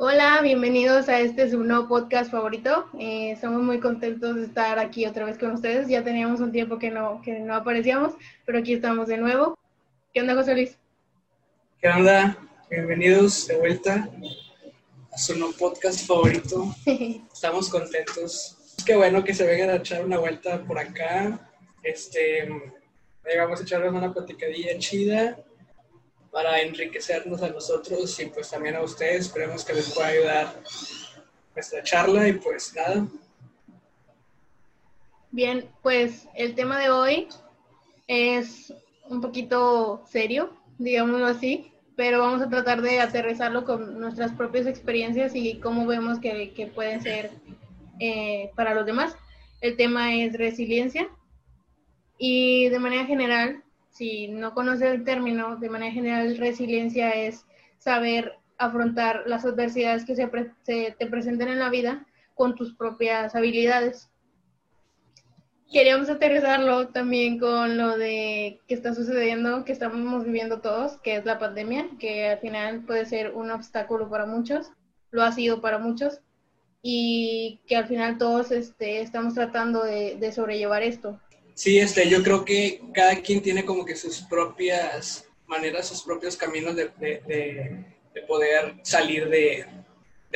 [0.00, 2.88] Hola, bienvenidos a este su nuevo podcast favorito.
[3.00, 5.88] Eh, estamos muy contentos de estar aquí otra vez con ustedes.
[5.88, 8.14] Ya teníamos un tiempo que no, que no aparecíamos,
[8.46, 9.58] pero aquí estamos de nuevo.
[10.14, 10.78] ¿Qué onda, José Luis?
[11.82, 12.38] ¿Qué onda?
[12.70, 14.08] Bienvenidos de vuelta
[15.12, 16.72] a su nuevo podcast favorito.
[17.34, 18.56] Estamos contentos.
[18.86, 21.50] Qué bueno que se vengan a echar una vuelta por acá.
[21.82, 22.48] Este,
[23.36, 25.36] vamos a echarles una platicadilla chida
[26.38, 29.26] para enriquecernos a nosotros y pues también a ustedes.
[29.26, 30.54] Esperemos que les pueda ayudar
[31.52, 33.08] nuestra charla y pues nada.
[35.32, 37.28] Bien, pues el tema de hoy
[38.06, 38.72] es
[39.08, 45.34] un poquito serio, digámoslo así, pero vamos a tratar de aterrizarlo con nuestras propias experiencias
[45.34, 47.32] y cómo vemos que, que pueden ser
[47.98, 49.16] eh, para los demás.
[49.60, 51.08] El tema es resiliencia
[52.16, 53.64] y de manera general
[53.98, 57.44] si no conoces el término, de manera general, resiliencia es
[57.78, 60.28] saber afrontar las adversidades que se,
[60.96, 64.08] te presenten en la vida con tus propias habilidades.
[65.70, 71.24] Queríamos aterrizarlo también con lo de que está sucediendo, que estamos viviendo todos, que es
[71.24, 74.70] la pandemia, que al final puede ser un obstáculo para muchos,
[75.10, 76.20] lo ha sido para muchos,
[76.82, 81.20] y que al final todos este, estamos tratando de sobrellevar esto.
[81.58, 86.36] Sí, este, yo creo que cada quien tiene como que sus propias maneras, sus propios
[86.36, 87.84] caminos de,
[88.28, 89.66] poder salir de,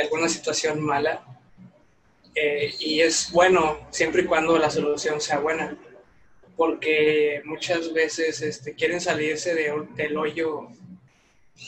[0.03, 1.25] alguna situación mala.
[2.34, 5.79] Eh, y es bueno siempre y cuando la solución sea buena,
[6.56, 10.70] porque muchas veces este, quieren salirse del hoyo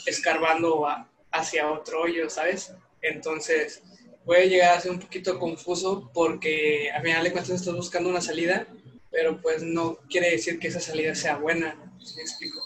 [0.05, 0.85] escarbando
[1.31, 2.73] hacia otro hoyo, ¿sabes?
[3.01, 3.81] Entonces
[4.25, 8.19] puede llegar a ser un poquito confuso porque a final de cuentas estás buscando una
[8.19, 8.67] salida
[9.15, 12.61] pero pues no quiere decir que esa salida sea buena, ¿me explico?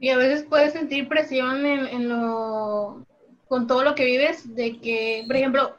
[0.00, 3.06] Y a veces puedes sentir presión en, lo,
[3.46, 5.76] con todo lo que vives, de que, por ejemplo,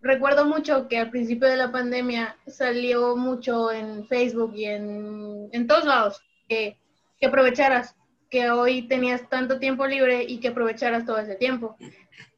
[0.00, 5.66] recuerdo mucho que al principio de la pandemia salió mucho en Facebook y en, en
[5.66, 6.78] todos lados, que,
[7.20, 7.94] que aprovecharas,
[8.30, 11.76] que hoy tenías tanto tiempo libre y que aprovecharas todo ese tiempo.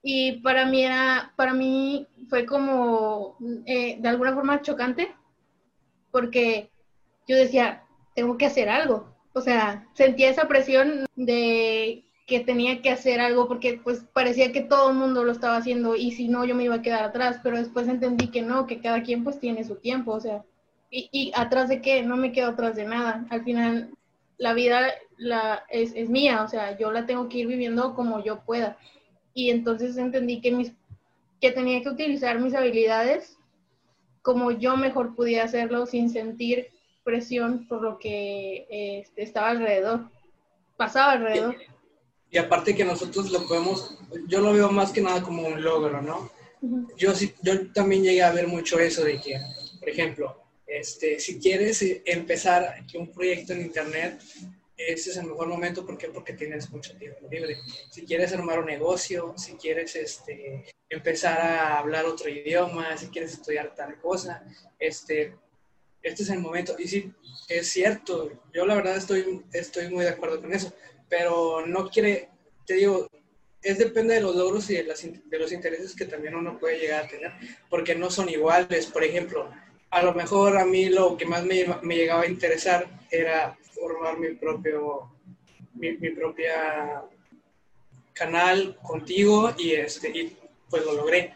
[0.02, 3.36] Y para mí era, para mí fue como
[3.66, 5.14] eh, de alguna forma chocante
[6.10, 6.70] porque
[7.26, 9.14] yo decía, tengo que hacer algo.
[9.32, 14.60] O sea, sentía esa presión de que tenía que hacer algo porque pues parecía que
[14.60, 17.40] todo el mundo lo estaba haciendo y si no yo me iba a quedar atrás,
[17.42, 20.44] pero después entendí que no, que cada quien pues tiene su tiempo, o sea,
[20.90, 23.26] y, y atrás de qué, no me quedo atrás de nada.
[23.30, 23.90] Al final
[24.36, 28.22] la vida la, es, es mía, o sea, yo la tengo que ir viviendo como
[28.22, 28.76] yo pueda.
[29.32, 30.72] Y entonces entendí que, mis,
[31.40, 33.37] que tenía que utilizar mis habilidades
[34.28, 36.68] como yo mejor podía hacerlo sin sentir
[37.02, 40.10] presión por lo que este, estaba alrededor,
[40.76, 41.56] pasaba alrededor.
[42.30, 43.96] Y, aparte que nosotros lo podemos,
[44.26, 46.30] yo lo veo más que nada como un logro, ¿no?
[46.98, 49.40] yo, yo también llegué a ver mucho eso de que,
[49.80, 54.20] por ejemplo, este, si quieres empezar un proyecto en internet,
[54.78, 55.84] ese es el mejor momento.
[55.84, 57.58] Porque tienes mucho tiempo libre.
[57.90, 63.32] Si quieres armar un negocio, si quieres este, empezar a hablar otro idioma, si quieres
[63.32, 64.44] estudiar tal cosa,
[64.78, 65.36] este,
[66.02, 66.76] este es el momento.
[66.78, 67.12] Y sí,
[67.48, 70.72] es cierto, yo la verdad estoy, estoy muy de acuerdo con eso,
[71.08, 72.30] pero no quiere,
[72.66, 73.08] te digo,
[73.62, 77.04] es depende de los logros y de, de los intereses que también uno puede llegar
[77.04, 77.32] a tener,
[77.68, 78.86] porque no son iguales.
[78.86, 79.50] Por ejemplo,
[79.90, 84.18] a lo mejor a mí lo que más me, me llegaba a interesar era formar
[84.18, 85.10] mi propio,
[85.74, 87.02] mi, propia
[88.12, 90.36] canal contigo y, este, y
[90.68, 91.34] pues lo logré.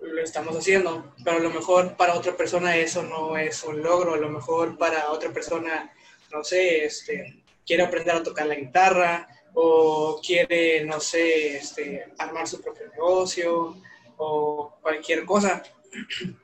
[0.00, 4.14] Lo estamos haciendo, pero a lo mejor para otra persona eso no es un logro,
[4.14, 5.92] a lo mejor para otra persona,
[6.32, 12.48] no sé, este, quiere aprender a tocar la guitarra o quiere, no sé, este, armar
[12.48, 13.76] su propio negocio
[14.16, 15.62] o cualquier cosa.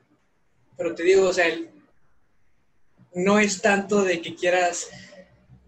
[0.79, 1.47] Pero te digo, o sea,
[3.15, 4.89] no es tanto de que quieras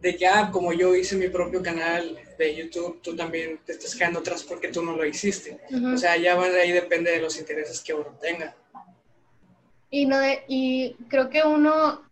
[0.01, 3.95] de que, ah, como yo hice mi propio canal de YouTube, tú también te estás
[3.95, 5.61] quedando atrás porque tú no lo hiciste.
[5.93, 8.57] O sea, ya va de ahí depende de los intereses que uno tenga.
[9.91, 12.03] Y, no de, y creo que uno,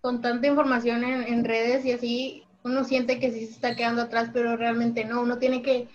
[0.00, 4.30] con tanta información en, redes y así, uno siente que sí se está quedando atrás,
[4.32, 5.22] pero realmente no.
[5.22, 5.88] Uno tiene que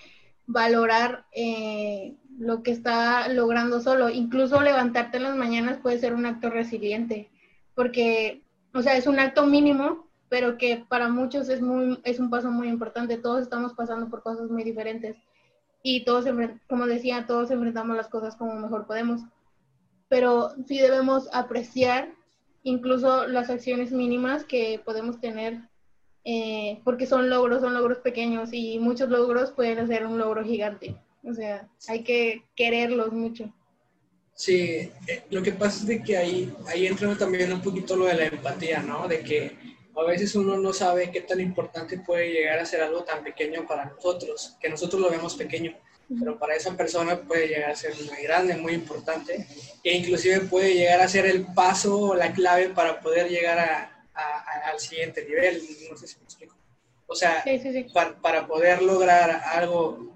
[0.48, 4.10] valorar eh, lo que está logrando solo.
[4.10, 7.30] Incluso levantarte en las mañanas puede ser un acto resiliente,
[7.76, 8.42] porque,
[8.74, 12.50] o sea, es un acto mínimo, pero que para muchos es, muy, es un paso
[12.50, 13.18] muy importante.
[13.18, 15.18] Todos estamos pasando por cosas muy diferentes
[15.84, 16.26] y todos,
[16.68, 19.22] como decía, todos enfrentamos las cosas como mejor podemos.
[20.10, 22.10] Pero sí debemos apreciar
[22.64, 25.60] incluso las acciones mínimas que podemos tener,
[26.24, 30.98] eh, porque son logros, son logros pequeños y muchos logros pueden ser un logro gigante.
[31.24, 33.54] O sea, hay que quererlos mucho.
[34.34, 38.06] Sí, eh, lo que pasa es de que ahí, ahí entra también un poquito lo
[38.06, 39.08] de la empatía, ¿no?
[39.08, 39.56] De que
[39.96, 43.68] a veces uno no sabe qué tan importante puede llegar a ser algo tan pequeño
[43.68, 45.78] para nosotros, que nosotros lo vemos pequeño,
[46.20, 49.46] pero para esa persona puede llegar a ser muy grande, muy importante,
[49.84, 54.08] e inclusive puede llegar a ser el paso o la clave para poder llegar a,
[54.72, 56.56] al siguiente nivel, no sé si me explico.
[57.08, 57.44] O sea,
[57.94, 60.11] Para, para poder lograr algo,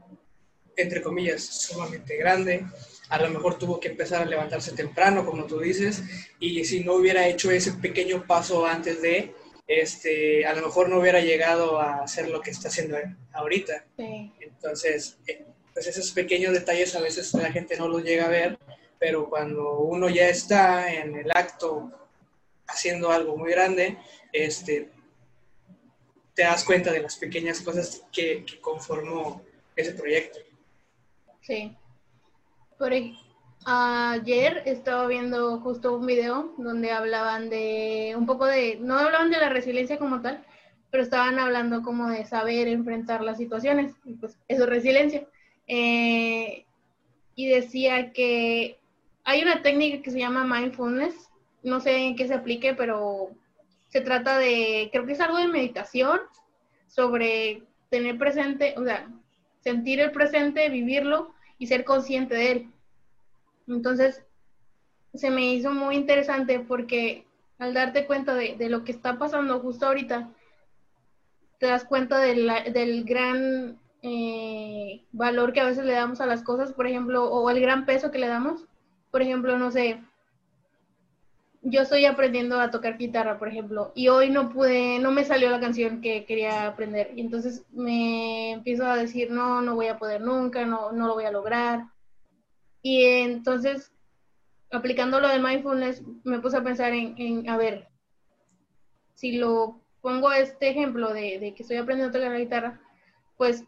[0.77, 2.66] entre comillas, sumamente grande,
[3.10, 6.01] a lo mejor tuvo que empezar a levantarse temprano, como tú dices,
[6.39, 9.33] y si no hubiera hecho ese pequeño paso antes de,
[9.68, 12.98] este, a lo mejor no hubiera llegado a hacer lo que está haciendo
[13.33, 13.86] ahorita.
[13.98, 18.57] Entonces, eh, pues esos pequeños detalles a veces la gente no los llega a ver,
[19.00, 21.92] pero cuando uno ya está en el acto
[22.68, 23.98] haciendo algo muy grande,
[24.31, 24.89] este,
[26.33, 29.44] te das cuenta de las pequeñas cosas que, que conformó
[29.75, 30.39] ese proyecto.
[31.46, 31.76] Sí.
[32.80, 32.92] Por
[33.66, 39.38] ayer estaba viendo justo un video donde hablaban de un poco de, no hablaban de
[39.38, 40.44] la resiliencia como tal,
[40.90, 45.28] pero estaban hablando como de saber enfrentar las situaciones, pues eso es resiliencia.
[45.68, 46.66] Eh,
[47.36, 48.80] y decía que
[49.24, 51.30] hay una técnica que se llama mindfulness,
[51.64, 53.30] no sé en qué se aplique, pero
[53.90, 56.20] se trata de, creo que es algo de meditación,
[56.88, 59.08] sobre tener presente, o sea,
[59.60, 62.72] sentir el presente, vivirlo y ser consciente de él.
[63.68, 64.24] Entonces,
[65.13, 67.25] se me hizo muy interesante porque
[67.57, 70.30] al darte cuenta de, lo que está pasando justo ahorita,
[71.57, 76.74] te das cuenta del gran eh, valor que a veces le damos a las cosas,
[76.74, 78.66] por ejemplo, o el gran peso que le damos.
[79.10, 80.04] Por ejemplo, no sé,
[81.68, 85.50] yo estoy aprendiendo a tocar guitarra, por ejemplo, y hoy no pude, no me salió
[85.50, 87.12] la canción que quería aprender.
[87.16, 91.16] Y entonces me empiezo a decir, no, no voy a poder nunca, no, no lo
[91.16, 91.88] voy a lograr.
[92.84, 93.92] Y entonces,
[94.72, 97.88] aplicando lo de mindfulness, me puse a pensar en, a ver,
[99.16, 102.82] si lo pongo este ejemplo de, de que estoy aprendiendo a tocar la guitarra,
[103.38, 103.64] pues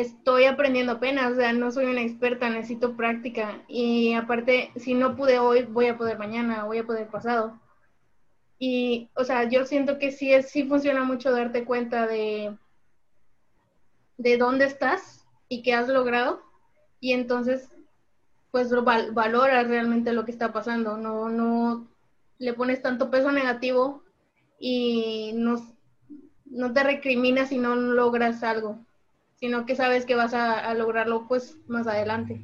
[0.00, 3.62] estoy aprendiendo apenas, o sea, no soy una experta, necesito práctica.
[3.68, 7.58] Y aparte, si no pude hoy, voy a poder mañana, voy a poder pasado.
[8.58, 12.56] Y, o sea, yo siento que sí, es, sí funciona mucho darte cuenta de,
[14.16, 16.42] de dónde estás y qué has logrado.
[17.00, 17.68] Y entonces,
[18.50, 18.70] pues
[19.12, 20.96] valoras realmente lo que está pasando.
[20.96, 21.88] No, no
[22.38, 24.02] le pones tanto peso negativo
[24.58, 25.64] y no,
[26.46, 28.84] no te recriminas si no logras algo
[29.40, 32.40] sino que sabes que vas a, lograrlo pues más adelante.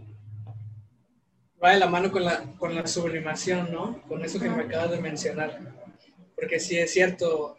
[1.62, 4.02] Va de la mano con la, con la sublimación, ¿no?
[4.06, 5.58] Con eso que me acabas de mencionar.
[6.35, 7.56] Porque sí es cierto,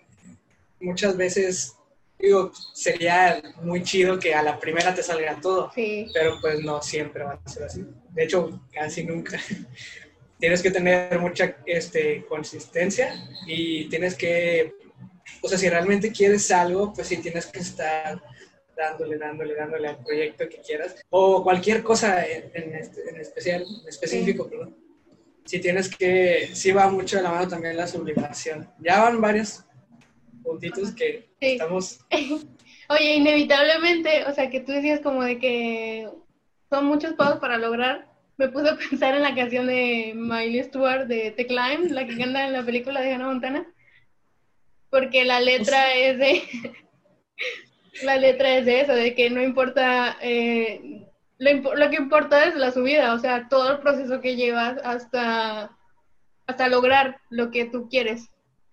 [0.80, 1.76] muchas veces,
[2.20, 6.08] digo, sería muy chido que a la primera te salga todo, sí.
[6.14, 7.86] pero pues no siempre va a ser así.
[8.12, 9.40] De hecho, casi nunca.
[10.40, 13.16] tienes que tener mucha este, consistencia
[13.48, 14.76] y tienes que,
[15.42, 18.22] o sea, si realmente quieres algo, pues sí tienes que estar
[18.75, 23.63] dándole, dándole, dándole al proyecto que quieras, o cualquier cosa en, en, este, en especial,
[23.63, 24.75] en específico, perdón.
[25.45, 28.68] Si tienes que, sí va mucho de la mano también la sublimación.
[28.80, 29.64] Ya van varios
[30.44, 32.00] puntitos que estamos...
[32.90, 36.07] Oye, inevitablemente, o sea, que tú decías como de que
[36.69, 38.07] son muchos pasos para lograr,
[38.38, 42.18] me puse a pensar en la canción de Miley Stewart de The Climb, la que
[42.18, 43.73] canta en la película de Hannah Montana,
[44.90, 46.44] porque la letra es de
[48.04, 52.71] la letra es de eso, de que no importa, eh, lo, que importa es la
[52.71, 55.78] subida, o sea, todo el proceso que llevas hasta,
[56.45, 58.30] hasta lograr lo que tú quieres.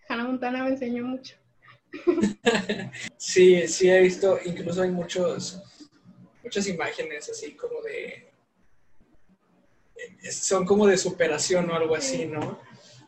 [0.09, 1.37] Hannah Montana me enseñó mucho.
[3.17, 5.63] sí, sí he visto, incluso hay muchos,
[6.43, 8.33] muchas imágenes así como de,
[10.31, 12.61] son como de superación o algo así, ¿no?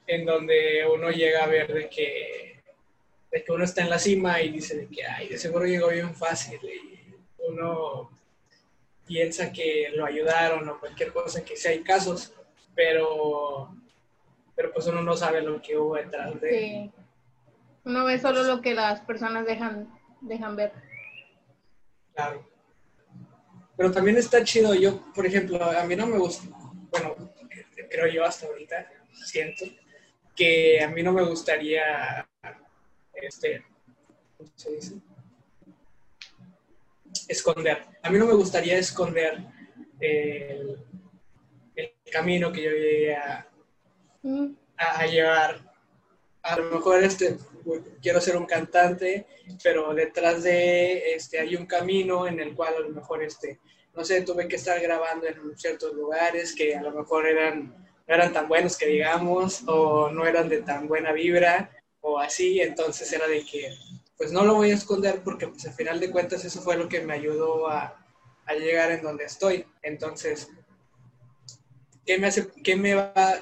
[0.06, 2.53] En donde uno llega a ver de que
[3.34, 5.88] de que uno está en la cima y dice de que, ay, de seguro llegó
[5.88, 8.08] bien fácil y uno
[9.04, 12.32] piensa que lo ayudaron o cualquier cosa, que sí hay casos,
[12.76, 13.74] pero,
[14.54, 16.48] pero pues uno no sabe lo que hubo detrás de...
[16.48, 16.92] Sí.
[17.82, 20.72] Uno ve solo lo que las personas dejan, dejan ver.
[22.14, 22.48] Claro.
[23.76, 26.46] Pero también está chido, yo, por ejemplo, a mí no me gusta,
[26.92, 27.16] bueno,
[27.90, 28.88] creo yo hasta ahorita,
[29.26, 29.64] siento,
[30.36, 32.24] que a mí no me gustaría
[33.22, 33.64] este,
[34.36, 34.94] ¿cómo se dice?
[37.28, 37.86] Esconder.
[38.02, 39.44] A mí no me gustaría esconder
[40.00, 40.80] el,
[42.12, 43.16] camino que yo llegué
[44.22, 44.46] mm.
[44.76, 45.74] a, llevar.
[46.42, 47.36] A lo mejor este,
[48.00, 49.26] quiero ser un cantante,
[49.62, 53.58] pero detrás de este hay un camino en el cual a lo mejor este
[53.94, 57.74] no sé, tuve que estar grabando en ciertos lugares que a lo mejor eran,
[58.06, 61.70] no eran tan buenos que digamos, o no eran de tan buena vibra,
[62.06, 63.74] o así, entonces era de que,
[64.18, 66.86] pues no lo voy a esconder porque pues al final de cuentas eso fue lo
[66.86, 67.98] que me ayudó a,
[68.44, 69.64] a llegar en donde estoy.
[69.82, 70.48] Entonces,
[72.04, 73.40] ¿qué me hace, qué me va,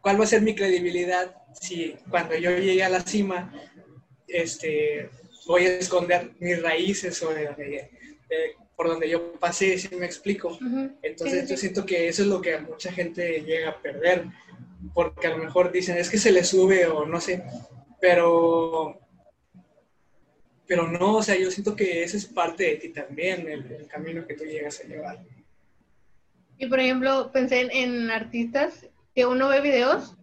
[0.00, 3.52] cuál va a ser mi credibilidad si cuando yo llegue a la cima,
[4.26, 5.08] este,
[5.46, 7.88] voy a esconder mis raíces o de,
[8.76, 10.58] por donde yo pasé, si me explico.
[11.02, 14.24] Entonces yo siento que eso es lo que mucha gente llega a perder,
[14.92, 17.44] porque a lo mejor dicen, es que se le sube o no sé,
[18.00, 19.00] pero,
[20.66, 24.26] pero no, o sea, yo siento que esa es parte de ti también, el, camino
[24.26, 25.20] que tú llegas a llevar.
[26.58, 30.16] Y por ejemplo, pensé en, artistas que uno ve videos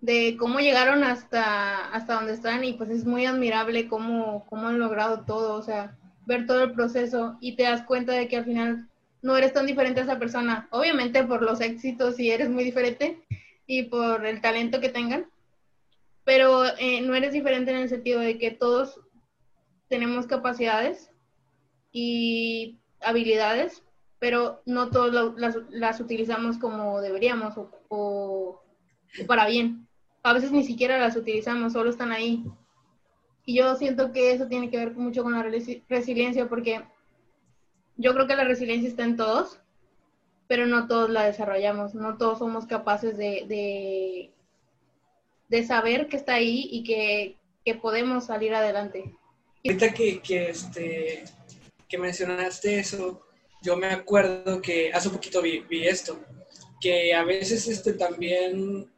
[0.00, 4.78] de cómo llegaron hasta, hasta donde están y pues es muy admirable cómo, cómo han
[4.78, 5.96] logrado todo, o sea,
[6.26, 8.88] ver todo el proceso y te das cuenta de que al final
[9.22, 10.68] no eres tan diferente a esa persona.
[10.70, 13.25] Obviamente por los éxitos sí eres muy diferente
[13.66, 15.26] y por el talento que tengan,
[16.24, 19.00] pero eh, no eres diferente en el sentido de que todos
[19.88, 21.10] tenemos capacidades
[21.92, 23.82] y habilidades,
[24.18, 25.36] pero no todos
[25.70, 27.54] las, utilizamos como deberíamos
[27.88, 28.62] o
[29.26, 29.86] para bien.
[30.22, 32.44] A veces ni siquiera las utilizamos, solo están ahí
[33.46, 35.44] y yo siento que eso tiene que ver mucho con la
[35.88, 36.84] resiliencia, porque
[37.96, 39.60] yo creo que la resiliencia está en todos,
[40.48, 44.30] pero no todos la desarrollamos, no todos somos capaces de,
[45.48, 47.36] de, saber que está ahí y que,
[47.80, 49.12] podemos salir adelante.
[49.64, 51.24] Ahorita que, que, este,
[51.88, 53.26] que mencionaste eso,
[53.62, 56.20] yo me acuerdo que hace poquito vi, vi, esto,
[56.80, 58.88] que a veces este, también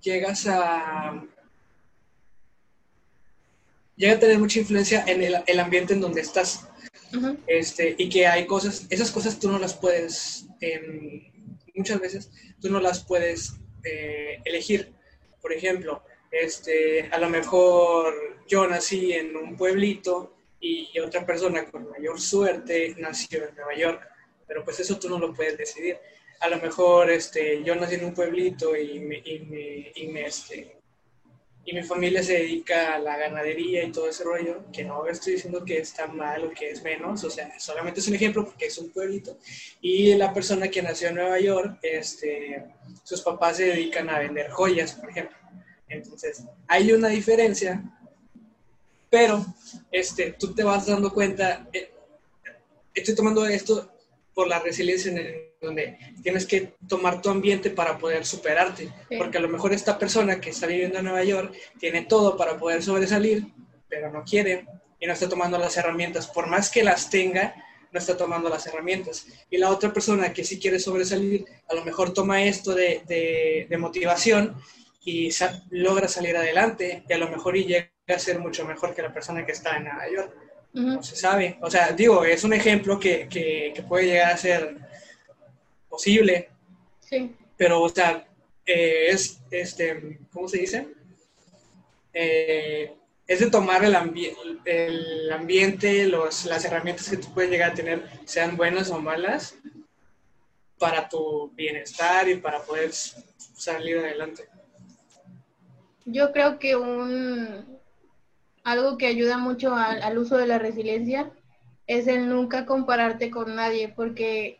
[0.00, 1.24] llegas a,
[3.96, 6.68] llega a tener mucha influencia en el, ambiente en donde estás.
[7.46, 11.32] Este, y que hay cosas, esas cosas tú no las puedes, em,
[11.74, 12.30] muchas veces
[12.60, 13.54] tú no las puedes
[13.84, 14.92] eh, elegir.
[15.40, 18.14] Por ejemplo, este, a lo mejor
[18.48, 24.08] yo nací en un pueblito y otra persona con mayor suerte nació en Nueva York,
[24.46, 25.98] pero pues eso tú no lo puedes decidir.
[26.40, 30.26] A lo mejor este, yo nací en un pueblito y me, y me, y me
[30.26, 30.76] este,
[31.66, 35.34] y mi familia se dedica a la ganadería y todo ese rollo, que no estoy
[35.34, 38.66] diciendo que está mal o que es menos, o sea, solamente es un ejemplo porque
[38.66, 39.38] es un pueblito.
[39.80, 42.66] Y la persona que nació en Nueva York, este,
[43.02, 45.36] sus papás se dedican a vender joyas, por ejemplo.
[45.88, 47.82] Entonces, hay una diferencia,
[49.08, 49.44] pero
[49.90, 51.92] este, tú te vas dando cuenta, eh,
[52.92, 53.90] estoy tomando esto
[54.34, 59.38] por la resiliencia en el donde tienes que tomar tu ambiente para poder superarte, porque
[59.38, 62.82] a lo mejor esta persona que está viviendo en Nueva York tiene todo para poder
[62.82, 63.46] sobresalir,
[63.88, 64.66] pero no quiere
[65.00, 67.54] y no está tomando las herramientas, por más que las tenga,
[67.92, 69.26] no está tomando las herramientas.
[69.50, 73.78] Y la otra persona que sí quiere sobresalir, a lo mejor toma esto de, de,
[73.78, 74.56] motivación
[75.04, 75.30] y
[75.70, 79.12] logra salir adelante y a lo mejor y llega a ser mucho mejor que la
[79.12, 80.34] persona que está en Nueva York.
[80.72, 81.56] No se sabe.
[81.60, 84.76] O sea, digo, es un ejemplo que, que, que puede llegar a ser
[85.94, 86.50] posible.
[87.00, 87.34] Sí.
[87.56, 88.26] Pero, o sea,
[88.66, 90.88] eh, es, este, ¿cómo se dice?
[92.12, 92.92] Eh,
[93.26, 93.96] es de tomar el,
[94.64, 99.56] el ambiente, los, las herramientas que tú puedes llegar a tener, sean buenas o malas,
[100.78, 104.44] para tu bienestar y para poder salir adelante.
[106.04, 107.78] Yo creo que un
[108.64, 111.30] algo que ayuda mucho al, al uso de la resiliencia
[111.86, 114.58] es el nunca compararte con nadie, porque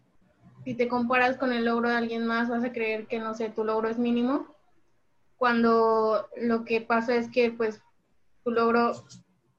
[0.65, 3.51] si te comparas con el logro de alguien más, vas a creer que, no sé,
[3.51, 4.47] tu logro es mínimo,
[5.37, 7.83] cuando lo que pasa es que, pues,
[8.45, 8.93] tu logro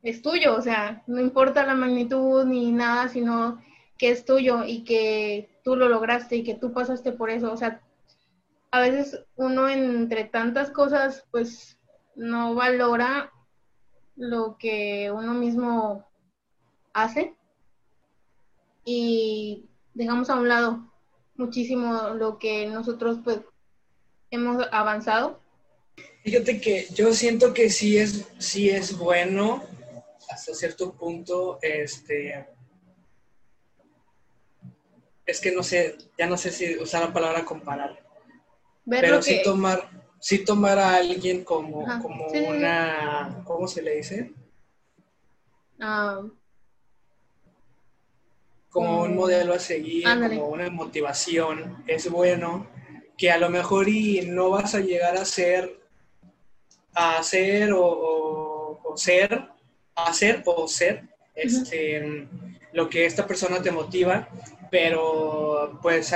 [0.02, 3.62] es tuyo, o sea, no importa la magnitud ni nada, sino
[3.98, 7.58] que es tuyo y que tú lo lograste y que tú pasaste por eso, o
[7.58, 7.82] sea,
[8.72, 11.78] a veces uno entre tantas cosas, pues,
[12.16, 13.32] no valora
[14.16, 16.06] lo que uno mismo
[16.94, 17.36] hace
[18.86, 20.95] y dejamos a un lado
[21.38, 23.40] muchísimo lo que nosotros pues
[24.32, 25.40] hemos avanzado.
[26.24, 29.64] Fíjate que yo siento que sí es, sí es bueno
[30.30, 32.48] hasta cierto punto, este,
[35.26, 38.04] es que no sé, ya no sé si usar la palabra comparar,
[38.88, 39.90] pero sí tomar,
[40.20, 44.34] sí tomar a alguien como, como una, ¿cómo se le dice?
[45.80, 46.22] Ah,
[48.76, 52.68] como un modelo a seguir, como una motivación, es bueno,
[53.18, 55.80] que a lo mejor y no vas a llegar a ser,
[56.94, 59.48] a hacer o, ser,
[59.96, 62.28] a hacer o ser, este,
[62.74, 64.28] lo que esta persona te motiva,
[64.70, 66.14] pero pues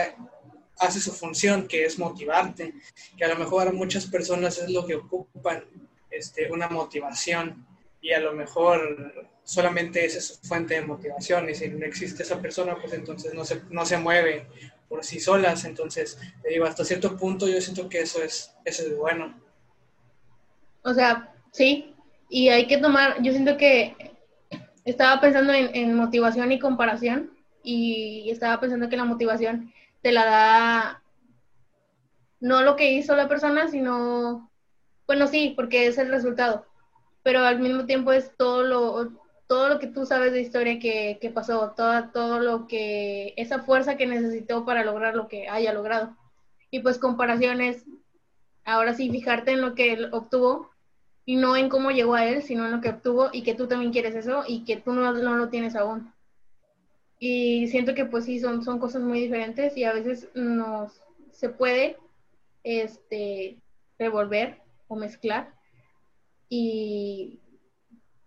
[0.79, 2.73] hace su función, que es motivarte,
[3.15, 5.63] que a lo mejor a muchas personas es lo que ocupan,
[6.11, 7.65] este, una motivación,
[8.01, 9.13] y a lo mejor
[9.43, 13.33] solamente esa es su fuente de motivación, y si no existe esa persona, pues entonces
[13.33, 14.47] no se, no se mueve
[14.87, 16.19] por sí solas, entonces,
[16.65, 19.39] hasta cierto punto yo siento que eso es, eso es bueno.
[20.83, 21.93] O sea, sí,
[22.29, 23.95] y hay que tomar, yo siento que
[24.85, 27.31] estaba pensando en, en motivación y comparación,
[27.63, 31.03] y estaba pensando que la motivación te la da
[32.39, 34.49] no lo que hizo la persona, sino,
[35.05, 36.65] bueno, sí, porque es el resultado,
[37.23, 39.11] pero al mismo tiempo es todo lo,
[39.47, 43.59] todo lo que tú sabes de historia que, que pasó, todo, todo lo que, esa
[43.59, 46.15] fuerza que necesitó para lograr lo que haya logrado.
[46.71, 47.85] Y pues comparaciones,
[48.63, 50.69] ahora sí, fijarte en lo que él obtuvo
[51.25, 53.67] y no en cómo llegó a él, sino en lo que obtuvo y que tú
[53.67, 56.13] también quieres eso y que tú no, no lo tienes aún.
[57.19, 61.49] Y siento que pues sí, son, son cosas muy diferentes y a veces nos se
[61.49, 61.97] puede
[62.63, 63.57] este,
[63.97, 65.53] revolver o mezclar
[66.49, 67.39] y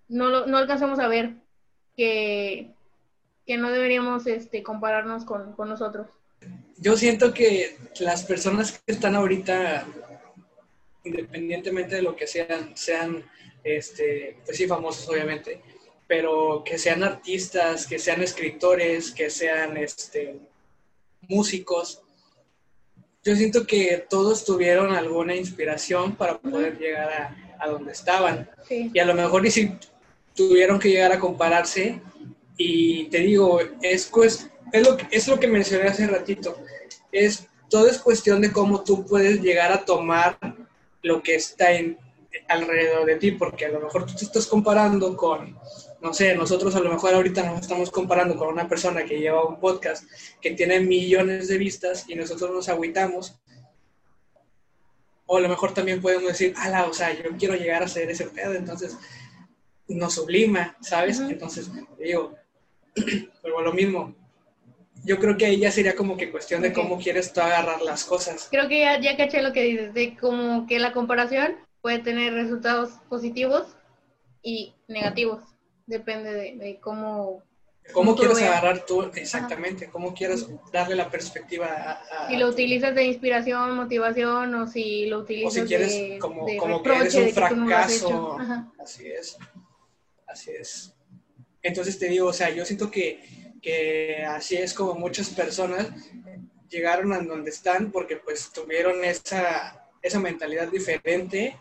[0.08, 1.34] no, no alcanzamos a ver
[1.96, 2.70] que,
[3.46, 6.06] que no deberíamos este, compararnos con, con nosotros.
[6.78, 9.86] Yo siento que las personas que están ahorita,
[11.04, 13.24] independientemente de lo que sean, sean,
[13.64, 15.60] este, pues sí, famosos obviamente,
[16.06, 20.38] pero que sean artistas, que sean escritores, que sean este,
[21.28, 22.02] músicos.
[23.24, 28.50] Yo siento que todos tuvieron alguna inspiración para poder llegar a, a donde estaban.
[28.68, 29.72] Y a lo mejor ni si
[30.34, 32.00] tuvieron que llegar a compararse.
[32.56, 36.56] Y te digo, es, pues, es, lo, que, es lo que mencioné hace ratito.
[37.10, 40.38] Es, todo es cuestión de cómo tú puedes llegar a tomar
[41.02, 41.98] lo que está en,
[42.48, 45.56] alrededor de ti, porque a lo mejor tú te estás comparando con
[46.02, 49.46] no sé, nosotros a lo mejor ahorita nos estamos comparando con una persona que lleva
[49.46, 50.04] un podcast
[50.40, 53.40] que tiene millones de vistas y nosotros nos agüitamos.
[55.26, 58.10] O a lo mejor también podemos decir, ala, o sea, yo quiero llegar a ser
[58.10, 58.96] ese pedo, entonces
[59.88, 61.20] nos sublima, ¿sabes?
[61.20, 62.34] Entonces, digo,
[63.42, 64.14] pero lo mismo.
[65.04, 68.04] Yo creo que ahí ya sería como que cuestión de cómo quieres tú agarrar las
[68.04, 68.48] cosas.
[68.50, 72.32] Creo que ya, ya caché lo que dices, de como que la comparación puede tener
[72.32, 73.76] resultados positivos
[74.42, 75.42] y negativos
[75.86, 77.42] depende de, cómo...
[77.92, 83.04] ¿Cómo quieres agarrar tú, exactamente, cómo quieres darle la perspectiva a, Si lo utilizas de
[83.04, 88.38] inspiración, motivación, o si lo utilizas o si quieres como, como que eres un fracaso.
[88.78, 89.36] así es,
[90.26, 90.94] así es.
[91.62, 95.88] Entonces te digo, o sea, yo siento que, que así es como muchas personas
[96.68, 101.56] llegaron a donde están porque pues tuvieron esa, esa mentalidad diferente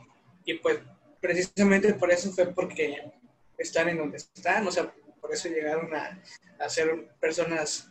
[0.45, 0.79] y pues
[1.19, 3.11] precisamente por eso fue porque
[3.57, 4.91] están en donde están, o sea,
[5.31, 7.89] por eso llegaron a, ser personas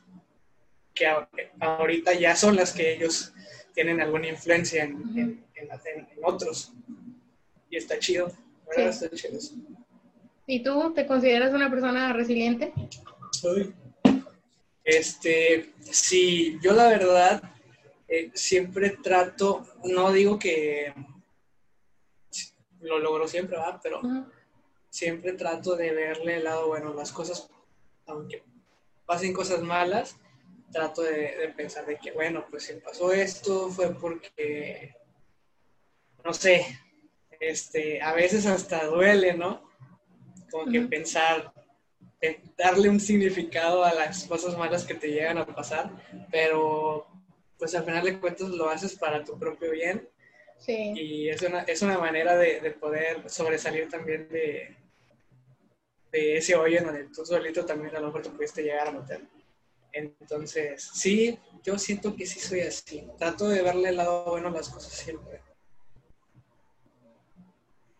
[0.92, 1.06] que
[1.58, 3.32] ahorita ya son las que ellos
[3.72, 5.42] tienen alguna influencia en,
[6.22, 6.74] otros.
[7.70, 8.30] Y está chido,
[8.76, 9.38] Está chido
[10.46, 12.74] ¿Y tú te consideras una persona resiliente?
[14.84, 17.42] Este, sí, yo la verdad
[18.06, 20.92] eh, siempre trato, no digo que
[22.82, 23.80] lo logro siempre, ¿verdad?
[23.82, 24.02] Pero
[24.90, 27.48] siempre trato de verle el lado bueno las cosas,
[28.06, 28.42] aunque
[29.06, 30.16] pasen cosas malas,
[30.70, 34.94] trato de, pensar de que, bueno, pues si pasó esto fue porque,
[36.24, 36.66] no sé,
[37.40, 39.68] este, a veces hasta duele, ¿no?
[40.50, 41.52] Como que pensar,
[42.56, 45.90] darle un significado a las cosas malas que te llegan a pasar,
[46.30, 47.06] pero
[47.58, 50.08] pues al final de cuentas lo haces para tu propio bien.
[50.60, 50.92] Sí.
[50.94, 54.76] Y es una, es una manera de, de poder sobresalir también de,
[56.12, 58.92] de ese hoyo en donde tú solito también a lo mejor te pudiste llegar a
[58.92, 59.22] meter.
[59.92, 63.08] Entonces, sí, yo siento que sí soy así.
[63.18, 65.40] Trato de verle el lado bueno a las cosas siempre.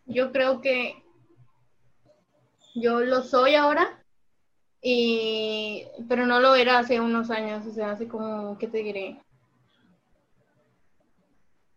[0.07, 1.03] Yo creo que
[2.75, 4.05] yo lo soy ahora,
[4.83, 9.21] y, pero no lo era hace unos años, o sea, hace como, ¿qué te diré?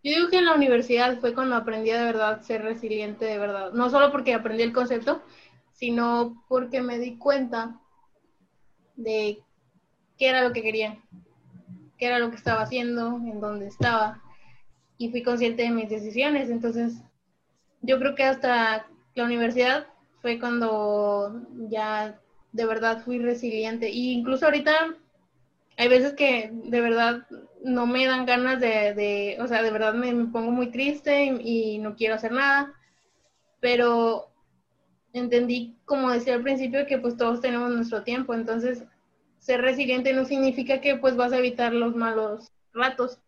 [0.03, 3.71] Yo digo que en la universidad fue cuando aprendí de verdad ser resiliente de verdad.
[3.71, 5.23] No solo porque aprendí el concepto,
[5.71, 7.79] sino porque me di cuenta
[8.97, 9.41] de
[10.17, 11.01] qué era lo que quería,
[11.97, 14.21] qué era lo que estaba haciendo, en dónde estaba,
[14.97, 16.49] y fui consciente de mis decisiones.
[16.49, 17.01] Entonces,
[17.81, 18.85] yo creo que hasta
[19.15, 19.87] la universidad
[20.21, 22.19] fue cuando ya
[22.51, 23.89] de verdad fui resiliente.
[23.89, 24.95] Y incluso ahorita
[25.77, 27.25] hay veces que de verdad
[27.63, 31.95] no me dan ganas de, o sea, de verdad me, pongo muy triste y, no
[31.95, 32.73] quiero hacer nada,
[33.61, 34.27] pero
[35.13, 38.83] entendí, como decía al principio, que pues todos tenemos nuestro tiempo, entonces
[39.39, 43.19] ser resiliente no significa que pues vas a evitar los malos ratos,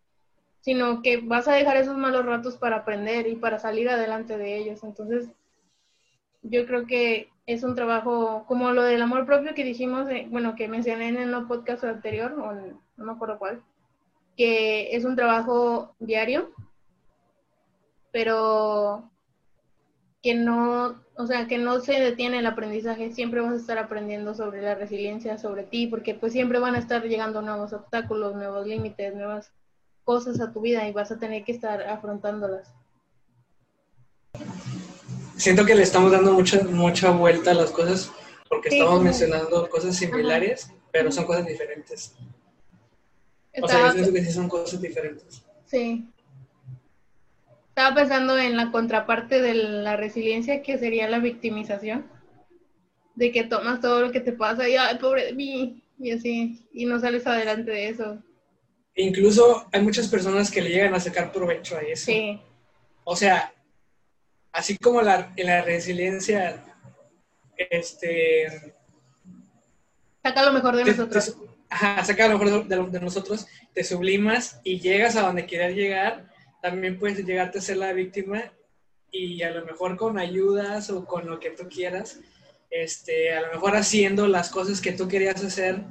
[0.60, 4.56] sino que vas a dejar esos malos ratos para aprender y para salir adelante de
[4.56, 4.82] ellos.
[4.82, 5.28] Entonces,
[6.42, 10.56] yo creo que es un trabajo como lo del amor propio que dijimos, eh, bueno,
[10.56, 13.62] que mencioné en el podcast anterior, no me acuerdo cuál,
[14.36, 16.52] que es un trabajo diario,
[18.12, 19.10] pero
[20.22, 24.34] que no, o sea, que no se detiene el aprendizaje, siempre vas a estar aprendiendo
[24.34, 28.66] sobre la resiliencia, sobre ti, porque pues siempre van a estar llegando nuevos obstáculos, nuevos
[28.66, 29.52] límites, nuevas
[30.04, 32.72] cosas a tu vida y vas a tener que estar afrontándolas.
[35.36, 38.10] Siento que le estamos dando mucha, mucha vuelta a las cosas
[38.48, 42.14] porque estamos mencionando cosas similares, pero son cosas diferentes.
[43.62, 45.42] O sea, yo pienso que sí son cosas diferentes.
[45.66, 46.08] Sí.
[47.68, 52.06] Estaba pensando en la contraparte de la resiliencia, que sería la victimización.
[53.14, 56.66] De que tomas todo lo que te pasa y, ay, pobre de mí, y así,
[56.72, 58.18] y no sales adelante de eso.
[58.94, 62.06] Incluso hay muchas personas que le llegan a sacar provecho a eso.
[62.06, 62.40] Sí.
[63.04, 63.52] O sea,
[64.52, 66.62] así como la, en la resiliencia,
[67.56, 68.74] este...
[70.22, 71.36] Saca lo mejor de nosotros
[71.68, 76.30] ajá, saca lo mejor de, nosotros, te sublimas y llegas a donde quieras llegar,
[76.62, 78.52] también puedes llegarte a ser la víctima
[79.10, 82.20] y a lo mejor con ayudas o con lo que tú quieras,
[82.70, 85.82] este, a lo mejor haciendo las cosas que tú querías hacer,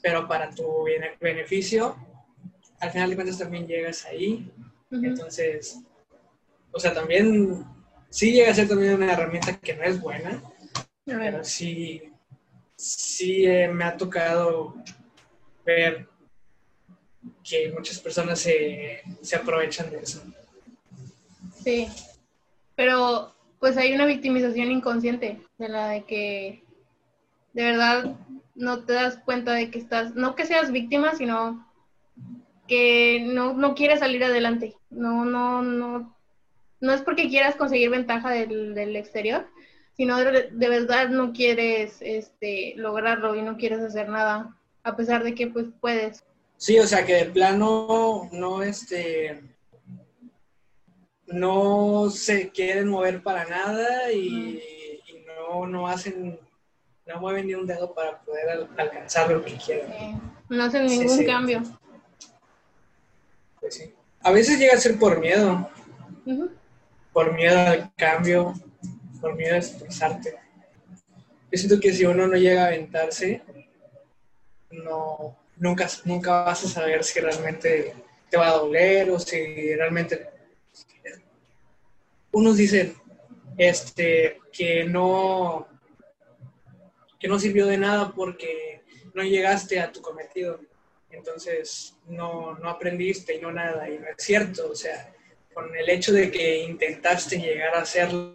[0.00, 0.84] pero para tu
[1.20, 1.96] beneficio,
[2.80, 4.50] al final de cuentas también llegas ahí.
[4.90, 5.80] Entonces,
[6.72, 7.64] o sea, también
[8.10, 10.42] sí llega a ser también una herramienta que no es buena,
[11.04, 12.12] pero sí,
[12.76, 14.74] sí eh, me ha tocado
[15.66, 16.08] ver
[17.42, 19.02] que muchas personas se,
[19.38, 20.22] aprovechan de eso.
[21.62, 21.88] Sí,
[22.74, 26.62] pero pues hay una victimización inconsciente de la de que
[27.52, 28.16] de verdad
[28.54, 31.66] no te das cuenta de que estás, no que seas víctima, sino
[32.68, 34.74] que no, no quieres salir adelante.
[34.90, 36.16] No, no, no,
[36.80, 39.48] no es porque quieras conseguir ventaja del, exterior,
[39.96, 45.24] sino de, de, verdad no quieres este, lograrlo y no quieres hacer nada a pesar
[45.24, 46.24] de que pues puedes.
[46.56, 49.42] Sí, o sea que de plano no este
[51.26, 54.62] no se quieren mover para nada y,
[55.26, 56.38] no, no hacen,
[57.04, 60.20] no mueven ni un dedo para poder alcanzar lo que quieren.
[60.48, 61.62] no hacen ningún cambio.
[63.60, 63.92] Pues sí.
[64.22, 65.68] A veces llega a ser por miedo.
[67.12, 68.54] Por miedo al cambio,
[69.20, 70.36] por miedo a expresarte.
[71.50, 73.42] Yo siento que si uno no llega a aventarse,
[74.70, 77.94] no, nunca, nunca vas a saber si realmente
[78.30, 80.30] te va a doler o si realmente...
[82.32, 82.94] Unos dicen
[83.56, 85.66] este, que no
[87.18, 88.82] que no sirvió de nada porque
[89.14, 90.60] no llegaste a tu cometido.
[91.10, 93.88] Entonces no, no aprendiste y no nada.
[93.88, 94.70] Y no es cierto.
[94.70, 95.14] O sea,
[95.54, 98.34] con el hecho de que intentaste llegar a hacerlo,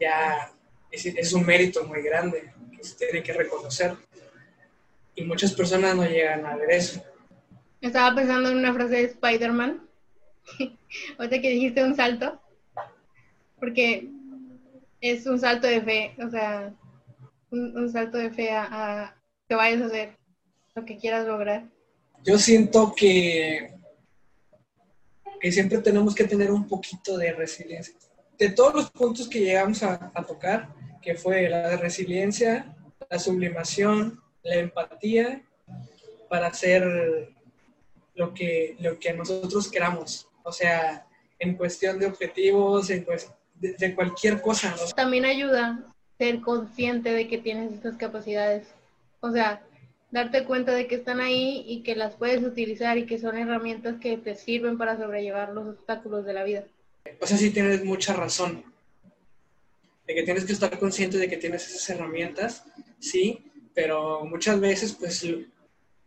[0.00, 0.52] ya
[0.90, 3.94] es, es, un mérito muy grande que se tiene que reconocer
[5.16, 7.02] y muchas personas no llegan a ver eso.
[7.80, 9.88] Estaba pensando en una frase de Spider-Man,
[11.18, 12.40] ahorita que dijiste un salto,
[13.58, 14.10] porque
[15.00, 16.74] es un salto de fe, o sea,
[17.50, 19.16] un, salto de fe a,
[19.48, 20.16] que vayas a hacer
[20.74, 21.64] lo que quieras lograr.
[22.22, 23.74] Yo siento que,
[25.40, 27.94] que siempre tenemos que tener un poquito de resiliencia.
[28.38, 32.76] De todos los puntos que llegamos a, a tocar, que fue la resiliencia,
[33.08, 35.42] la sublimación, la empatía
[36.28, 37.32] para hacer
[38.14, 40.28] lo que, lo que nosotros queramos.
[40.42, 41.06] O sea,
[41.38, 43.06] en cuestión de objetivos, en
[43.54, 44.74] de, cualquier cosa.
[44.94, 45.84] También ayuda
[46.18, 48.66] ser consciente de que tienes estas capacidades.
[49.20, 49.62] O sea,
[50.10, 53.96] darte cuenta de que están ahí y que las puedes utilizar y que son herramientas
[54.00, 56.64] que te sirven para sobrellevar los obstáculos de la vida.
[57.20, 58.64] O sea, sí tienes mucha razón.
[60.06, 62.64] De que tienes que estar consciente de que tienes esas herramientas,
[63.00, 63.44] sí,
[63.76, 65.24] pero muchas veces pues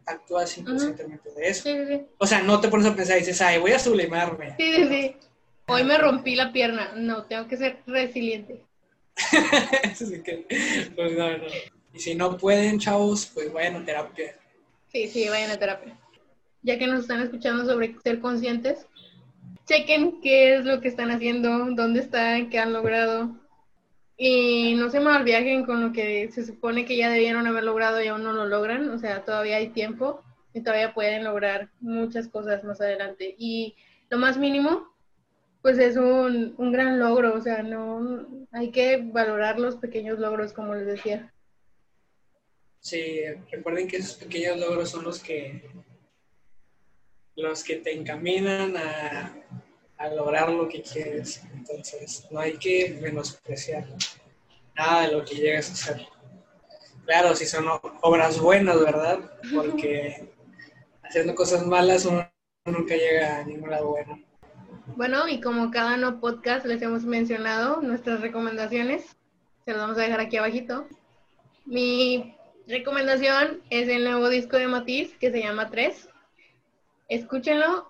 [0.03, 1.69] actúas inconscientemente de eso.
[2.17, 4.55] O sea, no te pones a pensar y dices, ay, voy a sublimarme.
[4.57, 5.15] Sí, sí, sí.
[5.67, 6.93] Hoy me rompí la pierna.
[6.95, 8.65] No, tengo que ser resiliente.
[10.25, 11.43] que, pues no, no.
[11.93, 14.35] Y si no pueden, chavos, pues vayan a terapia.
[14.87, 15.95] Sí, sí, vayan a terapia.
[16.63, 18.87] Ya que nos están escuchando sobre ser conscientes,
[19.67, 23.37] chequen qué es lo que están haciendo, dónde están, qué han logrado,
[24.21, 28.07] y no se malviajen con lo que se supone que ya debieron haber logrado y
[28.07, 28.89] aún no lo logran.
[28.89, 30.21] O sea, todavía hay tiempo
[30.53, 33.33] y todavía pueden lograr muchas cosas más adelante.
[33.39, 33.77] Y
[34.09, 34.93] lo más mínimo,
[35.61, 37.33] pues es un, un gran logro.
[37.33, 41.33] O sea, no hay que valorar los pequeños logros, como les decía.
[42.81, 45.63] Sí, recuerden que esos pequeños logros son los que
[47.37, 49.33] los que te encaminan a,
[49.99, 51.43] a lograr lo que quieres.
[51.53, 53.85] Entonces, no hay que menospreciar
[54.75, 56.07] nada de lo que llegas a hacer.
[57.05, 57.65] Claro, si son
[58.01, 59.19] obras buenas, ¿verdad?
[59.53, 60.31] Porque
[61.03, 62.27] haciendo cosas malas uno
[62.65, 64.19] nunca llega a ningún lado bueno.
[64.95, 69.17] Bueno, y como cada no podcast les hemos mencionado nuestras recomendaciones,
[69.65, 70.87] se las vamos a dejar aquí abajito.
[71.65, 72.35] Mi
[72.67, 76.07] recomendación es el nuevo disco de Matiz que se llama Tres.
[77.09, 77.88] Escúchenlo.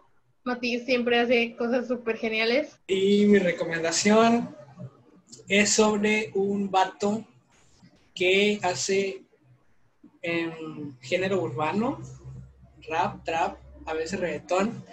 [0.49, 2.79] Matiz siempre hace cosas súper geniales.
[2.87, 4.55] Y mi recomendación
[5.47, 7.23] es sobre un vato
[8.15, 9.21] que hace
[10.23, 12.01] en género urbano,
[12.87, 14.83] rap, trap, a veces reggaetón,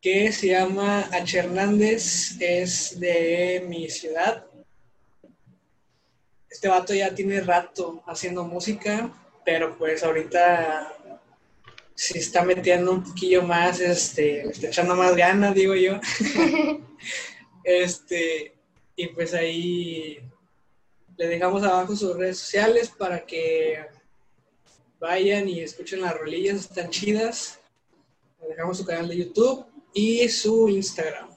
[0.00, 1.38] que se llama H.
[1.38, 4.44] Hernández, es de mi ciudad.
[6.50, 9.12] Este vato ya tiene rato haciendo música,
[9.44, 10.92] pero pues ahorita
[11.94, 16.00] se está metiendo un poquillo más, este, está echando más ganas, digo yo.
[17.64, 18.54] este,
[18.96, 20.18] y pues ahí
[21.16, 23.86] le dejamos abajo sus redes sociales para que
[24.98, 27.60] vayan y escuchen las rolillas, están chidas.
[28.40, 31.30] Le dejamos su canal de YouTube y su Instagram.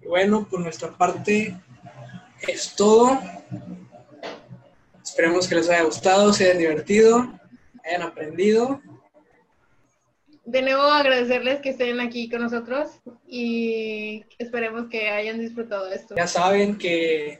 [0.00, 1.54] Y bueno, por nuestra parte
[2.46, 3.20] es todo.
[5.02, 7.37] Esperemos que les haya gustado, se hayan divertido,
[7.88, 8.80] hayan aprendido.
[10.44, 12.88] De nuevo agradecerles que estén aquí con nosotros
[13.26, 16.14] y esperemos que hayan disfrutado esto.
[16.16, 17.38] Ya saben que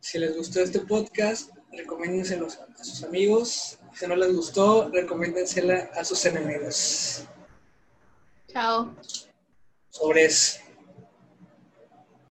[0.00, 3.78] si les gustó este podcast, recomiéndenselo a sus amigos.
[3.92, 7.26] Si no les gustó, recomiéndensela a sus enemigos.
[8.46, 8.94] Chao.
[9.90, 10.62] Sobres.